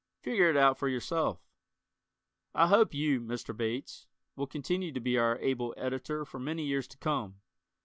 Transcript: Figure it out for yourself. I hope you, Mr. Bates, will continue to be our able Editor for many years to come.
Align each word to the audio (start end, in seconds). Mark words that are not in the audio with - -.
Figure 0.23 0.49
it 0.49 0.57
out 0.57 0.79
for 0.79 0.87
yourself. 0.87 1.45
I 2.55 2.69
hope 2.69 2.91
you, 2.91 3.21
Mr. 3.21 3.55
Bates, 3.55 4.07
will 4.35 4.47
continue 4.47 4.91
to 4.91 4.99
be 4.99 5.15
our 5.19 5.37
able 5.37 5.75
Editor 5.77 6.25
for 6.25 6.39
many 6.39 6.63
years 6.65 6.87
to 6.87 6.97
come. 6.97 7.39